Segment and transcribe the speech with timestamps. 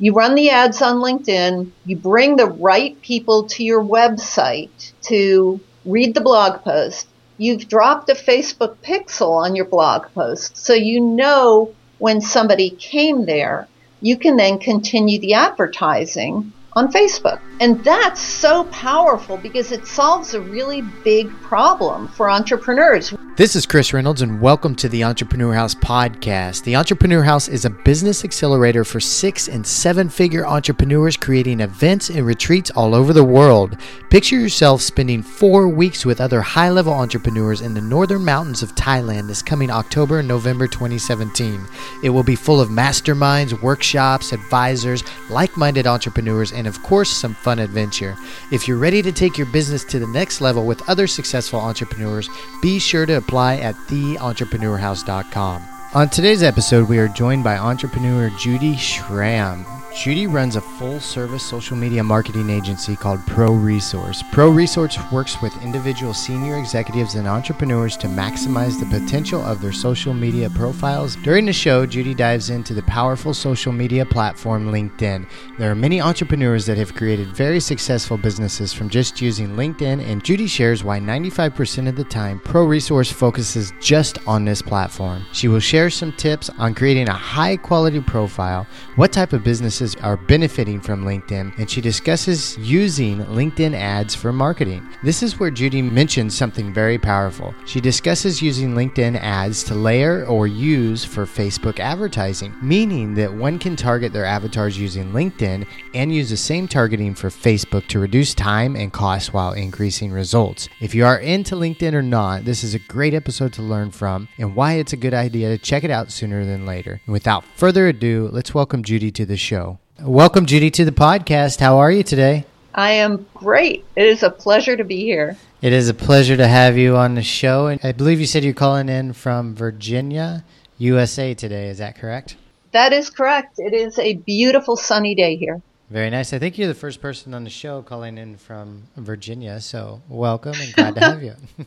[0.00, 5.60] You run the ads on LinkedIn, you bring the right people to your website to
[5.84, 7.08] read the blog post.
[7.36, 13.26] You've dropped a Facebook pixel on your blog post, so you know when somebody came
[13.26, 13.66] there.
[14.00, 17.40] You can then continue the advertising on Facebook.
[17.60, 23.12] And that's so powerful because it solves a really big problem for entrepreneurs.
[23.38, 26.64] This is Chris Reynolds, and welcome to the Entrepreneur House podcast.
[26.64, 32.10] The Entrepreneur House is a business accelerator for six and seven figure entrepreneurs creating events
[32.10, 33.76] and retreats all over the world.
[34.10, 38.74] Picture yourself spending four weeks with other high level entrepreneurs in the northern mountains of
[38.74, 41.64] Thailand this coming October and November 2017.
[42.02, 47.34] It will be full of masterminds, workshops, advisors, like minded entrepreneurs, and of course, some
[47.34, 48.16] fun adventure.
[48.50, 52.28] If you're ready to take your business to the next level with other successful entrepreneurs,
[52.60, 55.62] be sure to apply at theentrepreneurhouse.com.
[55.94, 59.77] On today's episode, we are joined by entrepreneur Judy Schramm.
[59.94, 64.22] Judy runs a full service social media marketing agency called Pro Resource.
[64.32, 69.72] Pro Resource works with individual senior executives and entrepreneurs to maximize the potential of their
[69.72, 71.16] social media profiles.
[71.16, 75.26] During the show, Judy dives into the powerful social media platform LinkedIn.
[75.58, 80.22] There are many entrepreneurs that have created very successful businesses from just using LinkedIn, and
[80.22, 85.24] Judy shares why 95% of the time Pro Resource focuses just on this platform.
[85.32, 89.77] She will share some tips on creating a high quality profile, what type of businesses
[89.78, 94.86] businesses are benefiting from LinkedIn, and she discusses using LinkedIn ads for marketing.
[95.04, 97.54] This is where Judy mentions something very powerful.
[97.64, 103.58] She discusses using LinkedIn ads to layer or use for Facebook advertising, meaning that one
[103.58, 108.34] can target their avatars using LinkedIn and use the same targeting for Facebook to reduce
[108.34, 110.68] time and cost while increasing results.
[110.80, 114.28] If you are into LinkedIn or not, this is a great episode to learn from
[114.38, 117.00] and why it's a good idea to check it out sooner than later.
[117.06, 119.67] And without further ado, let's welcome Judy to the show.
[120.00, 121.58] Welcome, Judy, to the podcast.
[121.58, 122.44] How are you today?
[122.72, 123.84] I am great.
[123.96, 125.36] It is a pleasure to be here.
[125.60, 127.66] It is a pleasure to have you on the show.
[127.66, 130.44] And I believe you said you're calling in from Virginia,
[130.78, 131.66] USA today.
[131.66, 132.36] Is that correct?
[132.70, 133.58] That is correct.
[133.58, 135.60] It is a beautiful sunny day here.
[135.90, 136.32] Very nice.
[136.32, 139.60] I think you're the first person on the show calling in from Virginia.
[139.60, 141.34] So welcome and glad to have you.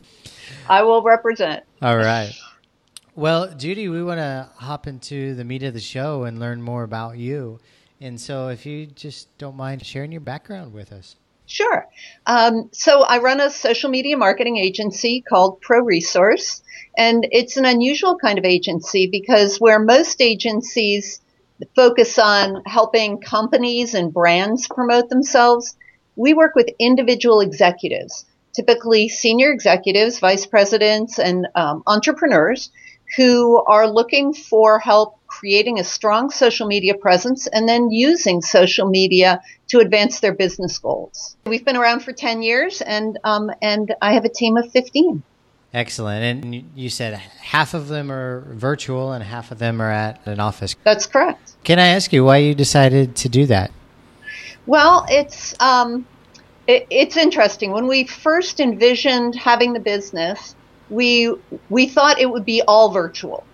[0.70, 1.64] I will represent.
[1.82, 2.32] All right.
[3.14, 6.82] Well, Judy, we want to hop into the meat of the show and learn more
[6.82, 7.60] about you.
[8.02, 11.14] And so, if you just don't mind sharing your background with us.
[11.46, 11.86] Sure.
[12.26, 16.62] Um, so, I run a social media marketing agency called Pro Resource,
[16.98, 21.20] and it's an unusual kind of agency because where most agencies
[21.76, 25.76] focus on helping companies and brands promote themselves,
[26.16, 32.72] we work with individual executives, typically senior executives, vice presidents, and um, entrepreneurs
[33.16, 38.86] who are looking for help creating a strong social media presence and then using social
[38.86, 41.36] media to advance their business goals.
[41.46, 45.22] We've been around for 10 years and, um, and I have a team of 15.
[45.72, 46.22] Excellent.
[46.22, 50.38] And you said half of them are virtual and half of them are at an
[50.38, 50.76] office.
[50.84, 51.54] That's correct.
[51.64, 53.70] Can I ask you why you decided to do that?
[54.66, 56.06] Well, it's, um,
[56.66, 57.72] it, it's interesting.
[57.72, 60.54] When we first envisioned having the business,
[60.90, 61.34] we
[61.70, 63.44] we thought it would be all virtual,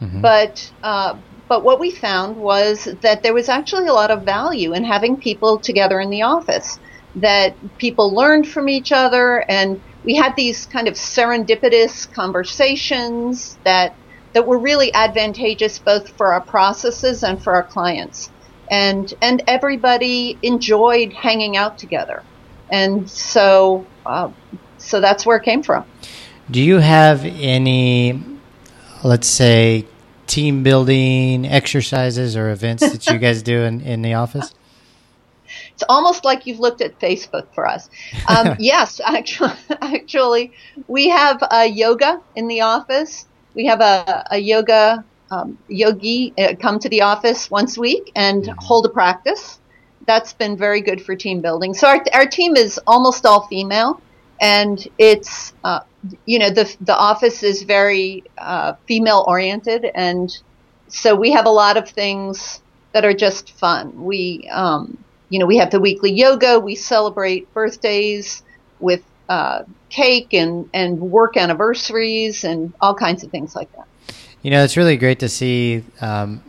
[0.00, 0.20] mm-hmm.
[0.20, 1.16] but uh,
[1.48, 5.16] but what we found was that there was actually a lot of value in having
[5.16, 6.78] people together in the office.
[7.16, 13.94] That people learned from each other, and we had these kind of serendipitous conversations that
[14.34, 18.30] that were really advantageous both for our processes and for our clients.
[18.70, 22.22] And and everybody enjoyed hanging out together,
[22.70, 24.30] and so uh,
[24.78, 25.84] so that's where it came from.
[26.50, 28.22] Do you have any,
[29.06, 29.86] let's say,
[30.26, 34.52] team building exercises or events that you guys do in, in the office?
[35.72, 37.88] It's almost like you've looked at Facebook for us.
[38.28, 40.52] Um, yes, actually, actually,
[40.88, 43.26] we have a yoga in the office.
[43.54, 48.12] We have a, a yoga um, yogi uh, come to the office once a week
[48.14, 48.58] and mm-hmm.
[48.58, 49.60] hold a practice.
[50.06, 51.74] That's been very good for team building.
[51.74, 54.00] So our, our team is almost all female
[54.40, 55.80] and it's uh,
[56.24, 60.30] you know the the office is very uh, female oriented, and
[60.88, 62.60] so we have a lot of things
[62.92, 64.04] that are just fun.
[64.04, 64.96] We um,
[65.28, 66.58] you know we have the weekly yoga.
[66.58, 68.42] We celebrate birthdays
[68.80, 73.86] with uh, cake and and work anniversaries and all kinds of things like that.
[74.42, 76.42] You know, it's really great to see um,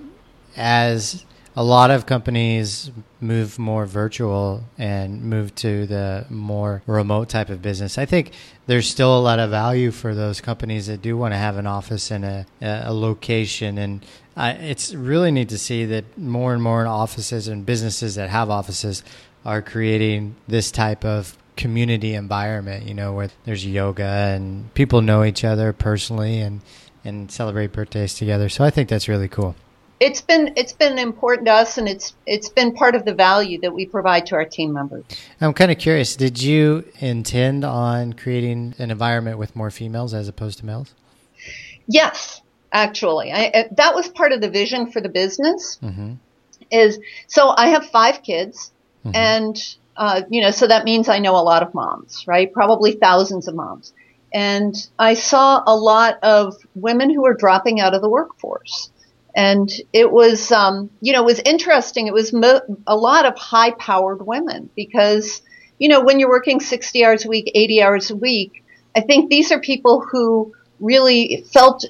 [0.56, 1.26] as
[1.58, 7.62] a lot of companies move more virtual and move to the more remote type of
[7.62, 7.98] business.
[7.98, 8.32] I think
[8.68, 11.66] there's still a lot of value for those companies that do want to have an
[11.66, 13.78] office in a, a location.
[13.78, 14.06] And
[14.38, 18.52] Uh, it's really neat to see that more and more offices and businesses that have
[18.52, 19.04] offices
[19.44, 25.24] are creating this type of community environment, you know, where there's yoga and people know
[25.24, 26.62] each other personally and,
[27.04, 28.48] and celebrate birthdays together.
[28.48, 29.56] So I think that's really cool.
[30.00, 33.60] It's been it's been important to us, and it's it's been part of the value
[33.62, 35.04] that we provide to our team members.
[35.42, 36.16] I'm kind of curious.
[36.16, 40.94] Did you intend on creating an environment with more females as opposed to males?
[41.88, 42.42] Yes,
[42.72, 45.80] actually, I, that was part of the vision for the business.
[45.82, 46.14] Mm-hmm.
[46.70, 48.72] Is so I have five kids,
[49.04, 49.16] mm-hmm.
[49.16, 52.52] and uh, you know, so that means I know a lot of moms, right?
[52.54, 53.94] Probably thousands of moms.
[54.34, 58.92] And I saw a lot of women who were dropping out of the workforce.
[59.38, 62.08] And it was, um, you know, it was interesting.
[62.08, 65.44] It was mo- a lot of high powered women because,
[65.78, 68.64] you know, when you're working 60 hours a week, 80 hours a week,
[68.96, 71.86] I think these are people who really felt,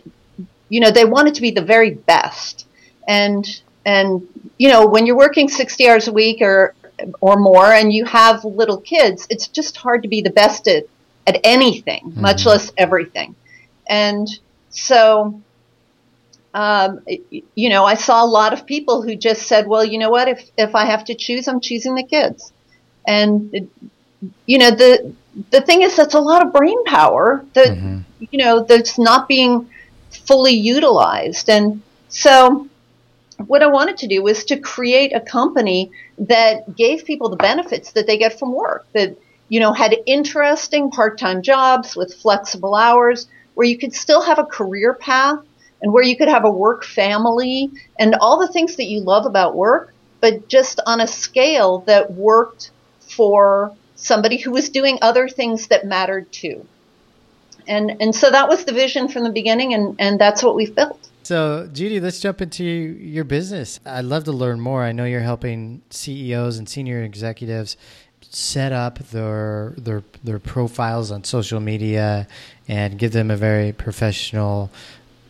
[0.68, 2.68] you know, they wanted to be the very best.
[3.08, 3.48] And,
[3.86, 4.28] and,
[4.58, 6.76] you know, when you're working 60 hours a week or,
[7.22, 10.84] or more and you have little kids, it's just hard to be the best at,
[11.26, 12.22] at anything, mm-hmm.
[12.22, 13.38] much less everything.
[13.88, 14.28] And
[14.70, 15.42] so,
[16.58, 17.02] um,
[17.54, 20.28] you know, I saw a lot of people who just said, well, you know what,
[20.28, 22.52] if, if I have to choose, I'm choosing the kids.
[23.06, 23.70] And,
[24.48, 25.14] you know, the,
[25.52, 28.00] the thing is that's a lot of brain power that, mm-hmm.
[28.32, 29.70] you know, that's not being
[30.10, 31.48] fully utilized.
[31.48, 32.68] And so,
[33.46, 37.92] what I wanted to do was to create a company that gave people the benefits
[37.92, 39.16] that they get from work, that,
[39.48, 44.44] you know, had interesting part-time jobs with flexible hours where you could still have a
[44.44, 45.38] career path
[45.82, 49.26] and where you could have a work family and all the things that you love
[49.26, 55.28] about work, but just on a scale that worked for somebody who was doing other
[55.28, 56.66] things that mattered too.
[57.68, 60.74] And, and so that was the vision from the beginning and, and that's what we've
[60.74, 61.10] built.
[61.24, 63.82] So, Judy, let's jump into your business.
[63.86, 64.84] I'd love to learn more.
[64.84, 67.76] I know you're helping CEOs and senior executives
[68.30, 72.28] set up their their their profiles on social media
[72.68, 74.70] and give them a very professional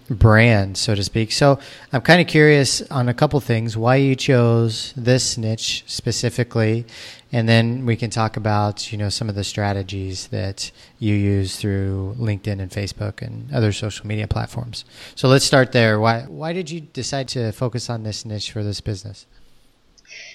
[0.10, 1.32] brand, so to speak.
[1.32, 1.60] So
[1.92, 6.86] I'm kind of curious on a couple things why you chose this niche specifically,
[7.32, 11.58] and then we can talk about you know some of the strategies that you use
[11.58, 14.86] through LinkedIn and Facebook and other social media platforms.
[15.16, 16.00] So let's start there.
[16.00, 19.26] Why why did you decide to focus on this niche for this business?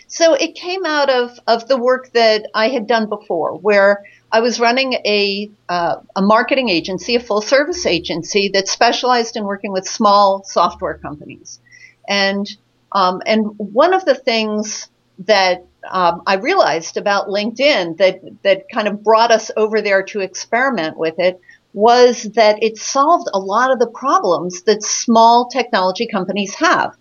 [0.07, 4.41] So it came out of, of the work that I had done before, where I
[4.41, 9.73] was running a uh, a marketing agency, a full service agency that specialized in working
[9.73, 11.61] with small software companies,
[12.09, 12.49] and
[12.93, 14.89] um, and one of the things
[15.21, 20.21] that um, I realized about LinkedIn that that kind of brought us over there to
[20.21, 21.39] experiment with it
[21.75, 26.97] was that it solved a lot of the problems that small technology companies have.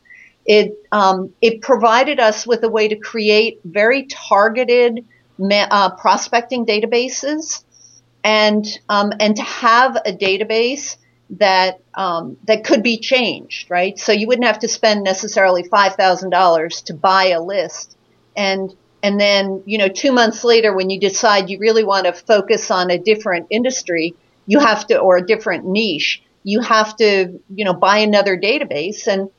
[0.46, 5.06] It um, it provided us with a way to create very targeted
[5.50, 7.64] uh, prospecting databases
[8.24, 10.98] and um, and to have a database
[11.32, 13.98] that um, that could be changed, right?
[13.98, 17.98] So you wouldn't have to spend necessarily five thousand dollars to buy a list,
[18.36, 22.14] and and then you know two months later, when you decide you really want to
[22.14, 24.14] focus on a different industry,
[24.46, 29.08] you have to or a different niche, you have to you know buy another database
[29.08, 29.30] and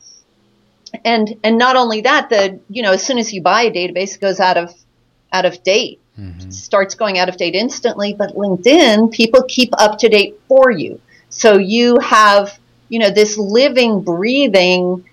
[1.05, 4.17] and and not only that, the you know as soon as you buy a database,
[4.17, 4.75] it goes out of
[5.33, 6.01] out of date.
[6.19, 6.51] Mm-hmm.
[6.51, 11.01] Starts going out of date instantly, but LinkedIn, people keep up to date for you.
[11.31, 12.59] So you have,
[12.89, 15.05] you know, this living, breathing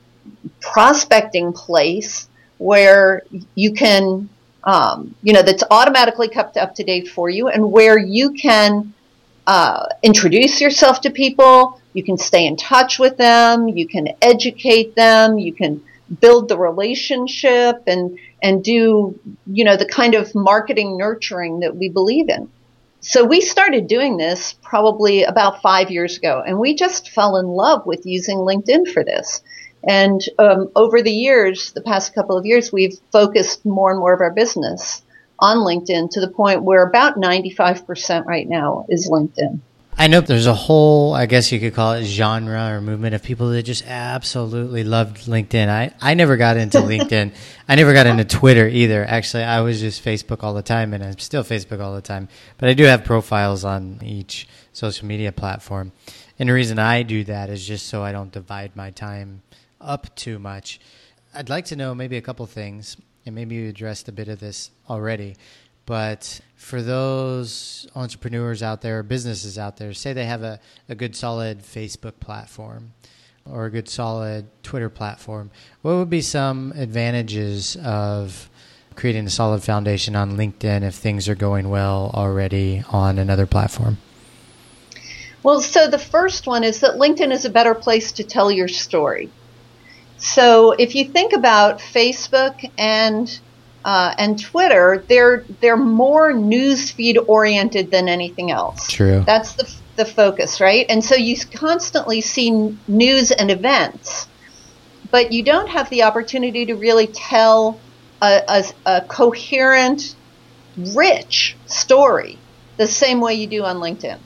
[0.62, 3.24] prospecting place where
[3.56, 4.30] you can,
[4.64, 8.94] um, you know, that's automatically kept up to date for you and where you can
[9.48, 11.80] uh, introduce yourself to people.
[11.94, 13.68] You can stay in touch with them.
[13.68, 15.40] You can educate them.
[15.40, 15.84] You can
[16.22, 21.90] build the relationship and and do you know the kind of marketing nurturing that we
[21.90, 22.50] believe in.
[23.02, 27.48] So we started doing this probably about five years ago and we just fell in
[27.48, 29.42] love with using linkedin for this.
[29.88, 34.14] And um, over the years the past couple of years we've focused more and more
[34.14, 35.02] of our business
[35.40, 39.62] on linkedin to the point where about 95% right now is linkedin
[40.00, 43.22] I know there's a whole, I guess you could call it genre or movement of
[43.22, 45.68] people that just absolutely loved LinkedIn.
[45.68, 47.34] I, I never got into LinkedIn.
[47.68, 49.04] I never got into Twitter either.
[49.04, 52.30] Actually, I was just Facebook all the time and I'm still Facebook all the time.
[52.58, 55.92] But I do have profiles on each social media platform.
[56.40, 59.42] And the reason I do that is just so I don't divide my time
[59.82, 60.80] up too much.
[61.36, 64.40] I'd like to know maybe a couple things, and maybe you addressed a bit of
[64.40, 65.36] this already.
[65.86, 71.16] But for those entrepreneurs out there, businesses out there, say they have a, a good
[71.16, 72.92] solid Facebook platform.
[73.50, 75.50] or a good solid Twitter platform,
[75.82, 78.50] what would be some advantages of
[78.96, 83.98] creating a solid foundation on LinkedIn if things are going well already on another platform?
[85.42, 88.68] Well, so the first one is that LinkedIn is a better place to tell your
[88.68, 89.30] story.
[90.18, 93.40] So if you think about Facebook and
[93.86, 98.88] uh, and Twitter, they're they're more newsfeed oriented than anything else.
[98.88, 99.24] True.
[99.26, 100.86] That's the the focus, right?
[100.90, 104.28] And so you constantly see news and events,
[105.12, 107.80] but you don't have the opportunity to really tell
[108.22, 110.16] a, a, a coherent,
[110.78, 112.38] rich story
[112.78, 114.18] the same way you do on LinkedIn.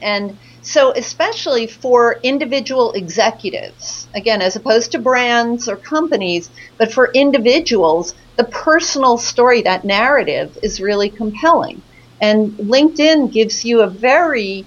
[0.00, 7.10] And so, especially for individual executives, again, as opposed to brands or companies, but for
[7.12, 11.82] individuals, the personal story, that narrative is really compelling.
[12.22, 14.64] And LinkedIn gives you a very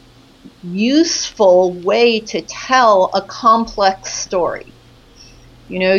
[0.61, 4.71] useful way to tell a complex story.
[5.69, 5.97] You know,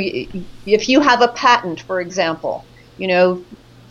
[0.66, 2.64] if you have a patent, for example,
[2.96, 3.44] you know,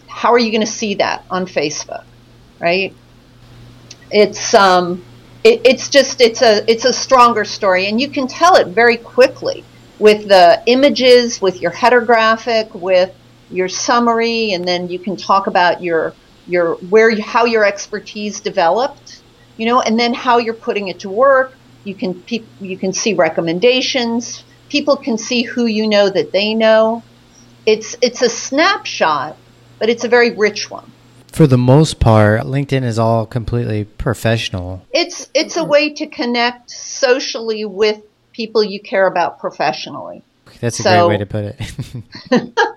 [0.07, 2.05] how are you going to see that on Facebook,
[2.59, 2.95] right?
[4.11, 5.03] It's um,
[5.43, 8.95] it, it's just it's a it's a stronger story, and you can tell it very
[8.95, 9.65] quickly
[9.99, 13.13] with the images, with your header graphic, with
[13.53, 16.13] your summary, and then you can talk about your
[16.47, 19.21] your where how your expertise developed,
[19.57, 21.53] you know, and then how you're putting it to work.
[21.83, 24.43] You can pe- you can see recommendations.
[24.69, 27.03] People can see who you know that they know.
[27.65, 29.37] It's it's a snapshot,
[29.79, 30.91] but it's a very rich one
[31.33, 34.85] for the most part, LinkedIn is all completely professional.
[34.93, 38.01] It's it's a way to connect socially with
[38.33, 40.21] people you care about professionally.
[40.61, 41.55] That's a so, great way to put
[42.31, 42.57] it.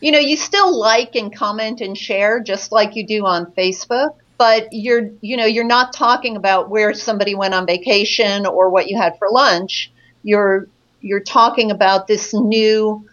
[0.00, 4.16] you know, you still like and comment and share just like you do on Facebook,
[4.38, 8.88] but you're you know, you're not talking about where somebody went on vacation or what
[8.88, 9.90] you had for lunch.
[10.22, 10.68] You're
[11.00, 13.06] you're talking about this new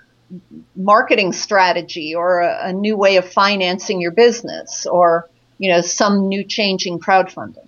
[0.76, 6.28] marketing strategy or a, a, new way of financing your business or you know some
[6.28, 7.68] new change in crowdfunding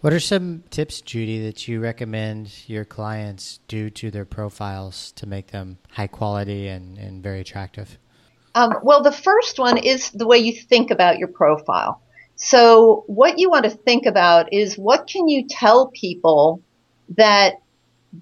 [0.00, 5.26] what are some tips judy that you recommend your clients do to their profiles to
[5.26, 7.98] make them high quality and, and very attractive
[8.54, 12.00] um, well the first one is the way you think about your profile
[12.36, 16.62] so what you want to think about is what can you tell people
[17.16, 17.54] that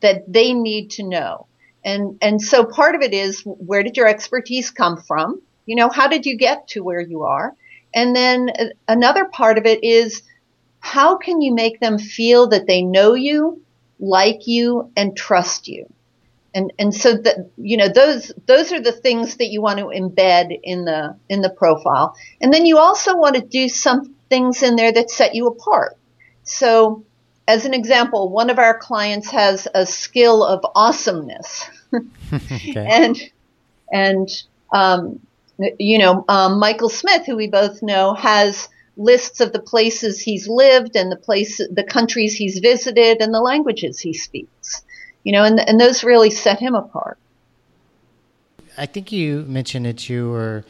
[0.00, 1.48] that they need to know
[1.84, 5.40] and, and so part of it is where did your expertise come from?
[5.66, 7.54] You know, how did you get to where you are?
[7.94, 8.50] And then
[8.86, 10.22] another part of it is
[10.80, 13.62] how can you make them feel that they know you,
[13.98, 15.86] like you, and trust you?
[16.54, 19.86] And, and so that, you know, those, those are the things that you want to
[19.86, 22.16] embed in the, in the profile.
[22.40, 25.96] And then you also want to do some things in there that set you apart.
[26.44, 27.04] So
[27.46, 31.68] as an example, one of our clients has a skill of awesomeness.
[32.32, 32.74] okay.
[32.90, 33.16] And
[33.90, 34.28] and
[34.70, 35.20] um,
[35.78, 40.46] you know, um, Michael Smith, who we both know, has lists of the places he's
[40.46, 44.82] lived and the place, the countries he's visited, and the languages he speaks.
[45.24, 47.18] You know, and and those really set him apart.
[48.76, 50.64] I think you mentioned that you were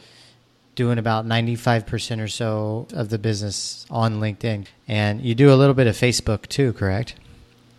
[0.79, 4.65] doing about 95% or so of the business on LinkedIn.
[4.87, 7.15] And you do a little bit of Facebook too, correct?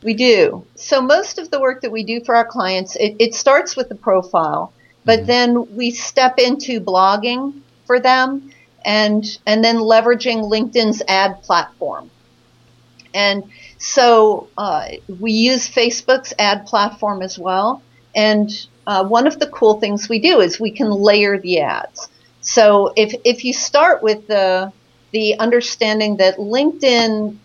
[0.03, 0.67] We do.
[0.75, 3.89] So most of the work that we do for our clients, it, it starts with
[3.89, 4.75] the profile,
[5.07, 5.27] but mm-hmm.
[5.27, 8.53] then we step into blogging for them
[8.85, 12.11] and and then leveraging LinkedIn's ad platform.
[13.15, 13.45] And
[13.81, 17.83] so uh, we use Facebook's ad platform as well.
[18.15, 18.51] And
[18.87, 22.09] uh, one of the cool things we do is we can layer the ads.
[22.43, 24.73] So if if you start with the
[25.13, 27.37] the understanding that LinkedIn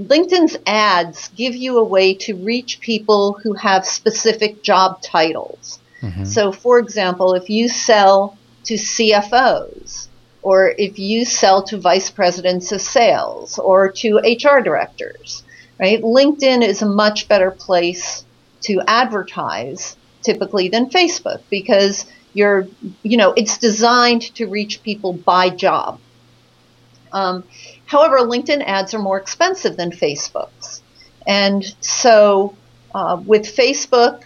[0.00, 5.80] LinkedIn's ads give you a way to reach people who have specific job titles.
[6.02, 6.24] Mm-hmm.
[6.24, 10.08] So, for example, if you sell to CFOs,
[10.42, 15.44] or if you sell to vice presidents of sales, or to HR directors,
[15.78, 16.02] right?
[16.02, 18.24] LinkedIn is a much better place
[18.62, 22.66] to advertise typically than Facebook because you're,
[23.02, 26.00] you know, it's designed to reach people by job.
[27.12, 27.44] Um,
[27.86, 30.82] however, LinkedIn ads are more expensive than Facebook's,
[31.26, 32.56] and so
[32.94, 34.22] uh, with Facebook,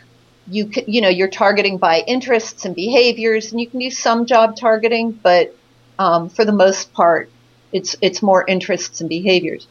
[0.48, 4.56] you you know you're targeting by interests and behaviors, and you can do some job
[4.56, 5.55] targeting, but
[5.98, 7.30] um, for the most part,
[7.72, 9.66] it's it's more interests and behaviors.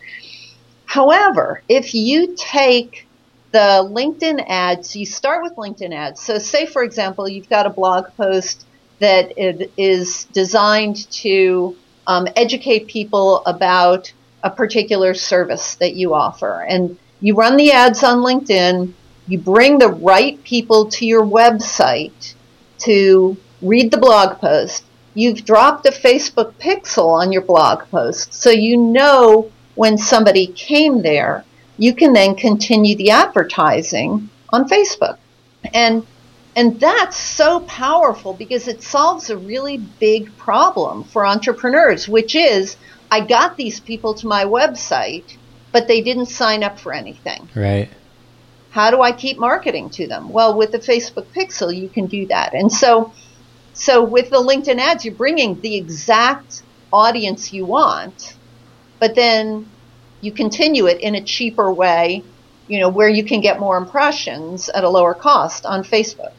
[0.86, 3.08] However, if you take
[3.52, 6.22] the LinkedIn ads, you start with LinkedIn ads.
[6.22, 8.66] So, say for example, you've got a blog post
[9.00, 9.34] that
[9.78, 11.76] is designed to
[12.08, 14.12] um, educate people about
[14.44, 16.66] a particular service that you offer.
[16.68, 18.94] And you run the ads on LinkedIn,
[19.28, 22.36] you bring the right people to your website
[22.80, 24.86] to read the blog post.
[25.16, 31.02] You've dropped a Facebook pixel on your blog post, so you know when somebody came
[31.02, 31.44] there.
[31.78, 35.18] You can then continue the advertising on Facebook.
[35.74, 36.06] And
[36.56, 42.78] and that's so powerful because it solves a really big problem for entrepreneurs, which is
[43.12, 45.36] I got these people to my website,
[45.74, 47.50] but they didn't sign up for anything.
[47.56, 47.90] Right.
[48.70, 50.30] How do I keep marketing to them?
[50.30, 52.54] Well, with the Facebook Pixel, you can do that.
[52.54, 53.14] And so,
[53.76, 58.36] so with the LinkedIn ads, you're bringing the exact audience you want,
[59.00, 59.70] but then
[60.22, 62.24] you continue it in a cheaper way,
[62.68, 66.32] you know, where you can get more impressions at a lower cost on Facebook.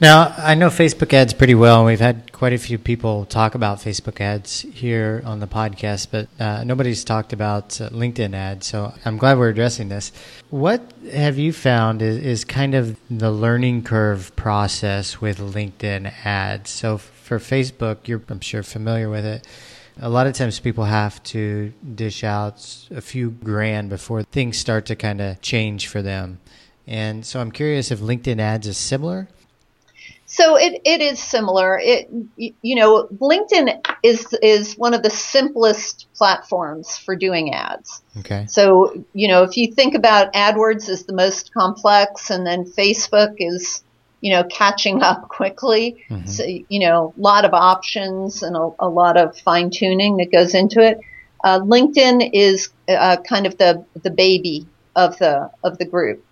[0.00, 1.84] Now, I know Facebook ads pretty well.
[1.84, 6.28] We've had quite a few people talk about Facebook ads here on the podcast, but
[6.38, 8.68] uh, nobody's talked about uh, LinkedIn ads.
[8.68, 10.12] So I'm glad we're addressing this.
[10.50, 16.70] What have you found is, is kind of the learning curve process with LinkedIn ads?
[16.70, 19.48] So for Facebook, you're, I'm sure, familiar with it.
[20.00, 24.86] A lot of times people have to dish out a few grand before things start
[24.86, 26.38] to kind of change for them.
[26.86, 29.26] And so I'm curious if LinkedIn ads is similar
[30.30, 31.80] so it, it is similar.
[31.82, 38.02] It you know LinkedIn is is one of the simplest platforms for doing ads.
[38.18, 38.44] Okay.
[38.46, 43.36] So you know if you think about AdWords as the most complex, and then Facebook
[43.38, 43.82] is
[44.20, 46.04] you know catching up quickly.
[46.10, 46.26] Mm-hmm.
[46.26, 50.30] So you know a lot of options and a, a lot of fine tuning that
[50.30, 51.00] goes into it.
[51.42, 56.22] Uh, LinkedIn is uh, kind of the the baby of the of the group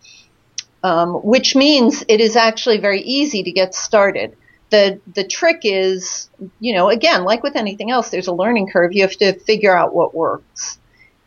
[0.83, 4.37] um, which means it is actually very easy to get started.
[4.71, 6.29] The, the trick is,
[6.61, 8.93] you know, again, like with anything else, there's a learning curve.
[8.93, 10.79] You have to figure out what works.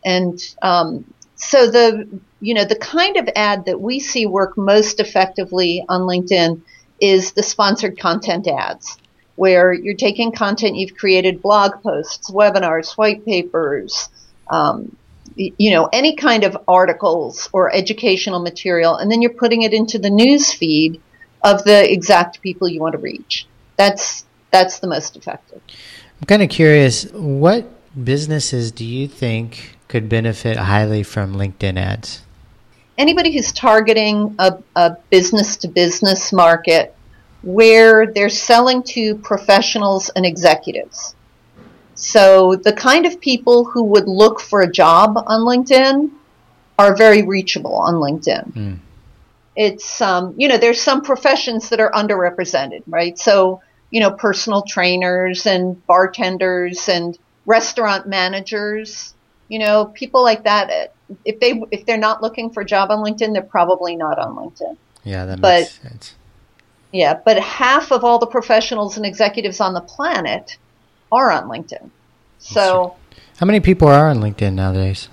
[0.04, 1.04] And um,
[1.36, 2.06] so the,
[2.40, 6.60] you know, the kind of ad that we see work most effectively on LinkedIn
[7.00, 8.98] is the sponsored content ads,
[9.36, 14.10] where you're taking content you've created, blog posts, webinars, white papers,
[14.50, 14.94] um,
[15.56, 19.98] you know, any kind of articles or educational material, and then you're putting it into
[19.98, 21.00] the news feed
[21.42, 23.46] of the exact people you want to reach.
[23.76, 25.62] That's that's the most effective.
[26.20, 27.66] I'm kind of curious, what
[28.04, 32.22] businesses do you think could benefit highly from LinkedIn ads?
[32.98, 36.94] Anybody who's targeting a business to business market
[37.42, 41.14] where they're selling to professionals and executives.
[42.00, 46.10] So the kind of people who would look for a job on LinkedIn
[46.78, 48.52] are very reachable on LinkedIn.
[48.54, 48.78] Mm.
[49.54, 53.18] It's, um, you know, there's some professions that are underrepresented, right?
[53.18, 53.60] So,
[53.90, 59.12] you know, personal trainers and bartenders and restaurant managers,
[59.48, 60.94] you know, people like that.
[61.26, 64.36] If they if they're not looking for a job on LinkedIn, they're probably not on
[64.36, 64.76] LinkedIn.
[65.04, 66.14] Yeah, that but, makes sense.
[66.92, 70.56] Yeah, but half of all the professionals and executives on the planet
[71.12, 71.90] are on LinkedIn.
[72.38, 72.96] So,
[73.38, 75.08] how many people are on LinkedIn nowadays?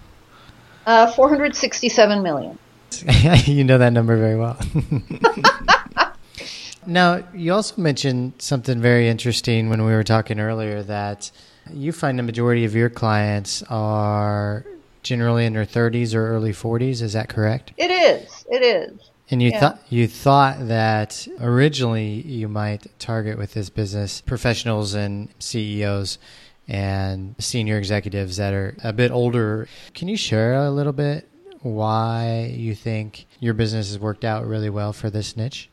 [0.85, 2.57] Uh, 467 million.
[3.45, 4.57] you know that number very well.
[6.87, 11.29] now, you also mentioned something very interesting when we were talking earlier that
[11.73, 14.65] you find the majority of your clients are
[15.03, 17.01] generally in their 30s or early 40s.
[17.01, 17.73] Is that correct?
[17.77, 18.45] It is.
[18.49, 19.09] It is.
[19.29, 19.59] And you yeah.
[19.59, 26.17] thought you thought that originally you might target with this business professionals and CEOs
[26.67, 29.67] and senior executives that are a bit older.
[29.93, 31.27] Can you share a little bit
[31.61, 35.69] why you think your business has worked out really well for this niche?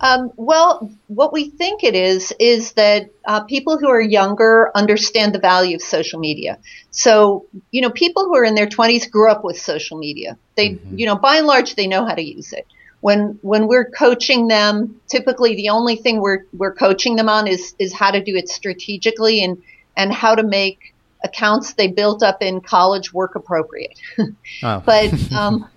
[0.00, 5.34] Um, well, what we think it is is that uh, people who are younger understand
[5.34, 6.58] the value of social media.
[6.90, 10.36] So, you know, people who are in their 20s grew up with social media.
[10.56, 10.98] They, mm-hmm.
[10.98, 12.66] you know, by and large, they know how to use it.
[13.00, 17.74] When when we're coaching them, typically the only thing we're we're coaching them on is
[17.78, 19.62] is how to do it strategically and
[19.96, 23.98] and how to make accounts they built up in college work appropriate.
[24.62, 24.82] Oh.
[24.84, 25.68] but um,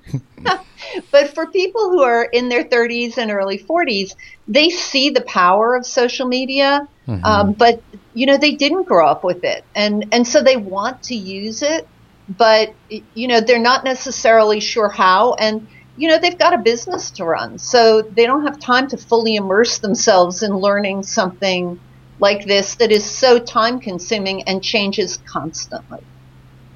[1.11, 4.15] but for people who are in their 30s and early 40s,
[4.47, 7.23] they see the power of social media, mm-hmm.
[7.25, 7.81] um, but
[8.13, 11.61] you know they didn't grow up with it, and and so they want to use
[11.61, 11.87] it,
[12.29, 17.11] but you know they're not necessarily sure how, and you know they've got a business
[17.11, 21.79] to run, so they don't have time to fully immerse themselves in learning something
[22.19, 25.99] like this that is so time consuming and changes constantly.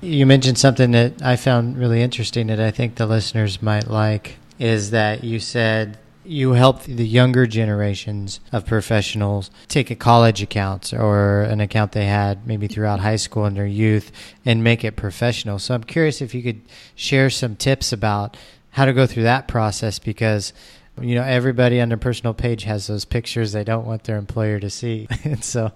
[0.01, 4.37] You mentioned something that I found really interesting that I think the listeners might like
[4.59, 10.93] is that you said you help the younger generations of professionals take a college account
[10.93, 14.11] or an account they had maybe throughout high school in their youth
[14.45, 15.59] and make it professional.
[15.59, 16.61] So I'm curious if you could
[16.95, 18.37] share some tips about
[18.71, 20.53] how to go through that process because
[21.01, 24.59] you know everybody on their personal page has those pictures they don't want their employer
[24.59, 25.07] to see.
[25.23, 25.71] And so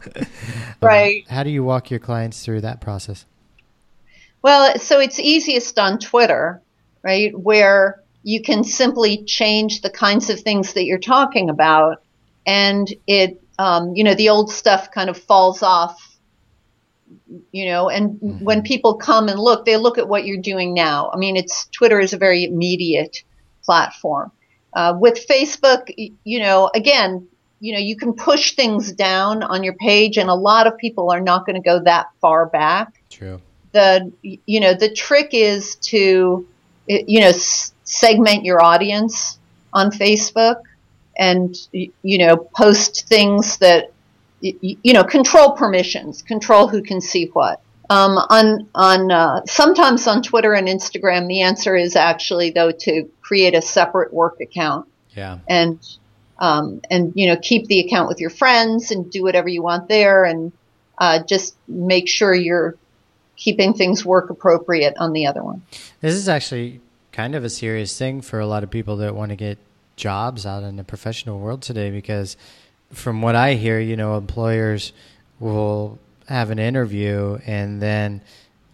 [0.82, 1.24] right.
[1.28, 3.26] um, how do you walk your clients through that process?
[4.42, 6.62] Well so it's easiest on twitter
[7.02, 12.04] right where you can simply change the kinds of things that you're talking about
[12.46, 16.18] and it um, you know the old stuff kind of falls off
[17.52, 18.44] you know and mm-hmm.
[18.44, 21.10] when people come and look they look at what you're doing now.
[21.12, 23.24] I mean it's twitter is a very immediate
[23.64, 24.32] platform
[24.78, 27.28] uh, with facebook you know again
[27.60, 31.12] you know you can push things down on your page and a lot of people
[31.12, 33.42] are not going to go that far back true
[33.74, 36.48] the you know the trick is to
[36.88, 37.32] you know
[37.88, 39.40] segment your audience
[39.74, 40.62] on Facebook
[41.18, 43.92] and, you know, post things that,
[44.42, 47.62] you know, control permissions, control who can see what.
[47.90, 53.10] Um, on on uh, sometimes on Twitter and Instagram, the answer is actually though to
[53.28, 54.88] create a separate work account.
[55.16, 55.40] Yeah.
[55.48, 55.80] And
[56.40, 59.88] um, and you know keep the account with your friends and do whatever you want
[59.88, 60.52] there, and
[60.98, 62.76] uh, just make sure you're
[63.36, 65.62] keeping things work appropriate on the other one.
[66.00, 66.80] This is actually
[67.12, 69.58] kind of a serious thing for a lot of people that want to get
[69.96, 72.38] jobs out in the professional world today because
[72.92, 74.94] from what I hear, you know, employers
[75.40, 78.22] will have an interview and then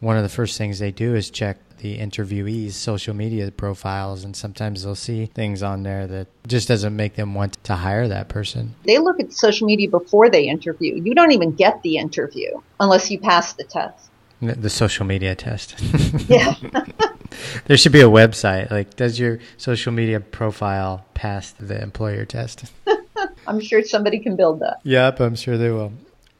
[0.03, 4.35] one of the first things they do is check the interviewees' social media profiles, and
[4.35, 8.27] sometimes they'll see things on there that just doesn't make them want to hire that
[8.27, 8.75] person.
[8.85, 10.95] They look at social media before they interview.
[10.95, 14.09] You don't even get the interview unless you pass the test.
[14.41, 15.75] The social media test.
[16.27, 16.55] yeah.
[17.65, 22.71] there should be a website like does your social media profile pass the employer test
[23.47, 25.91] i'm sure somebody can build that yep i'm sure they will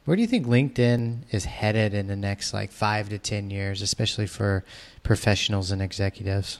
[0.04, 3.82] where do you think linkedin is headed in the next like five to ten years
[3.82, 4.64] especially for
[5.02, 6.58] professionals and executives?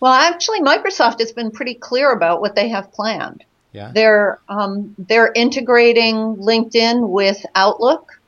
[0.00, 3.44] Well actually microsoft has been pretty clear about what they have planned.
[3.72, 3.92] Yeah.
[3.94, 8.18] they're um, they're integrating linkedin with outlook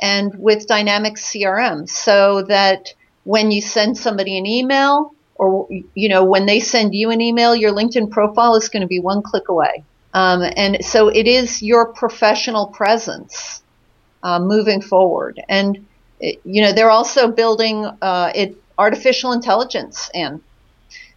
[0.00, 6.24] and with dynamics crm so that when you send somebody an email or you know
[6.24, 9.48] when they send you an email your linkedin profile is going to be one click
[9.48, 13.62] away um, and so it is your professional presence
[14.22, 15.86] uh, moving forward and
[16.20, 20.40] you know they're also building uh, it artificial intelligence in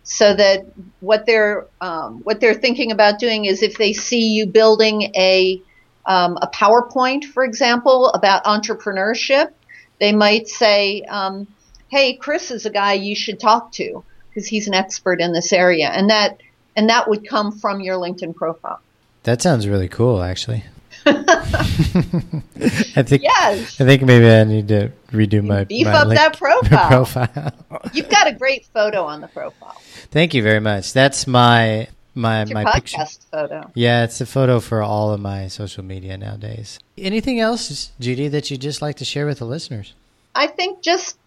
[0.04, 0.66] so that
[1.00, 5.62] what they're um, what they're thinking about doing is if they see you building a
[6.06, 9.52] um, a PowerPoint, for example, about entrepreneurship,
[10.00, 11.48] they might say, um,
[11.90, 15.52] hey, Chris is a guy you should talk to because he's an expert in this
[15.54, 15.90] area.
[15.90, 16.40] And that,
[16.76, 18.82] and that would come from your LinkedIn profile.
[19.26, 20.64] That sounds really cool, actually.
[21.08, 23.80] I think yes.
[23.80, 26.88] I think maybe I need to redo my beef my up link, that profile.
[27.06, 27.54] profile.
[27.94, 29.80] You've got a great photo on the profile.
[30.12, 30.94] Thank you very much.
[30.94, 33.28] That's my my it's my podcast picture.
[33.32, 33.72] photo.
[33.76, 36.80] Yeah, it's a photo for all of my social media nowadays.
[36.98, 39.94] Anything else, Judy, that you'd just like to share with the listeners?
[40.34, 41.18] I think just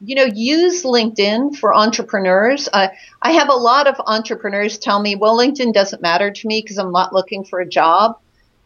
[0.00, 2.68] you know, use LinkedIn for entrepreneurs.
[2.72, 2.88] Uh,
[3.20, 6.78] I have a lot of entrepreneurs tell me, well, LinkedIn doesn't matter to me because
[6.78, 8.18] I'm not looking for a job.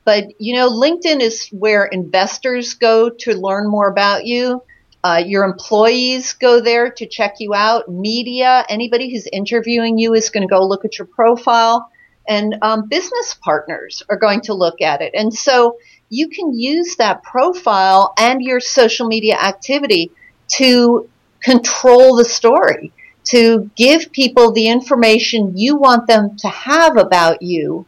[0.04, 4.62] But, you know, LinkedIn is where investors go to learn more about you.
[5.04, 7.88] Uh, your employees go there to check you out.
[7.88, 11.88] Media, anybody who's interviewing you is going to go look at your profile.
[12.28, 15.12] And um, business partners are going to look at it.
[15.14, 20.10] And so you can use that profile and your social media activity
[20.48, 21.08] to
[21.42, 22.92] control the story,
[23.24, 27.86] to give people the information you want them to have about you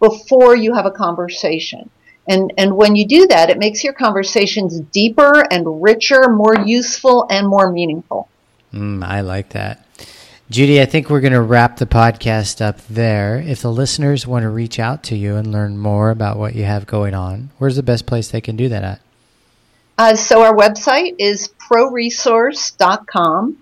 [0.00, 1.88] before you have a conversation.
[2.28, 7.26] And, and when you do that, it makes your conversations deeper and richer, more useful,
[7.30, 8.28] and more meaningful.
[8.72, 9.86] Mm, I like that.
[10.50, 13.40] Judy, I think we're going to wrap the podcast up there.
[13.40, 16.64] If the listeners want to reach out to you and learn more about what you
[16.64, 19.00] have going on, where's the best place they can do that at?
[20.02, 23.56] Uh, so our website is proresource.com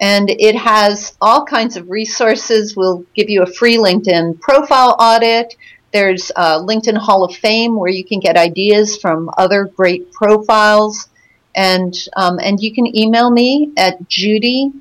[0.00, 2.74] and it has all kinds of resources.
[2.76, 5.54] We'll give you a free LinkedIn profile audit.
[5.92, 11.06] There's a LinkedIn Hall of Fame where you can get ideas from other great profiles.
[11.54, 14.72] And, um, and you can email me at judy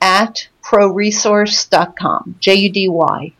[0.00, 3.34] at proresource.com, J U D Y.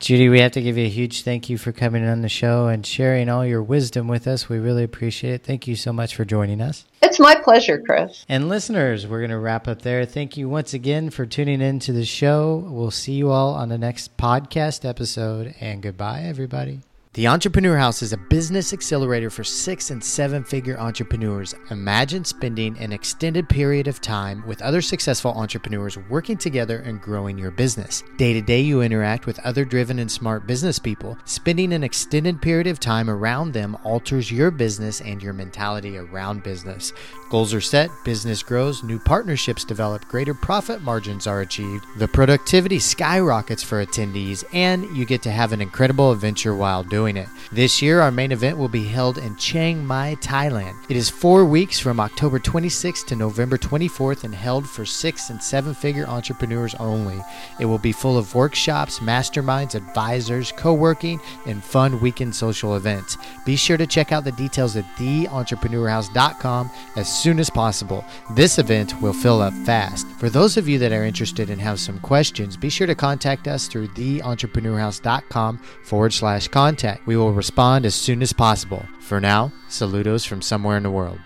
[0.00, 2.68] Judy, we have to give you a huge thank you for coming on the show
[2.68, 4.48] and sharing all your wisdom with us.
[4.48, 5.42] We really appreciate it.
[5.42, 6.84] Thank you so much for joining us.
[7.02, 8.24] It's my pleasure, Chris.
[8.28, 10.04] And listeners, we're going to wrap up there.
[10.04, 12.64] Thank you once again for tuning in to the show.
[12.68, 16.80] We'll see you all on the next podcast episode, and goodbye, everybody.
[17.14, 21.54] The Entrepreneur House is a business accelerator for six and seven figure entrepreneurs.
[21.70, 27.38] Imagine spending an extended period of time with other successful entrepreneurs working together and growing
[27.38, 28.04] your business.
[28.18, 31.16] Day to day, you interact with other driven and smart business people.
[31.24, 36.42] Spending an extended period of time around them alters your business and your mentality around
[36.42, 36.92] business.
[37.30, 42.78] Goals are set, business grows, new partnerships develop, greater profit margins are achieved, the productivity
[42.78, 47.28] skyrockets for attendees, and you get to have an incredible adventure while doing it.
[47.52, 50.74] This year, our main event will be held in Chiang Mai, Thailand.
[50.88, 55.42] It is four weeks from October 26th to November 24th and held for six and
[55.42, 57.20] seven figure entrepreneurs only.
[57.60, 63.16] It will be full of workshops, masterminds, advisors, co working, and fun weekend social events.
[63.46, 68.04] Be sure to check out the details at theentrepreneurhouse.com as soon as possible.
[68.32, 70.06] This event will fill up fast.
[70.18, 73.48] For those of you that are interested and have some questions, be sure to contact
[73.48, 76.48] us through theentrepreneurhouse.com forward slash
[76.88, 77.06] contact.
[77.06, 78.86] We will respond as soon as possible.
[79.00, 81.18] For now, saludos from somewhere in the world.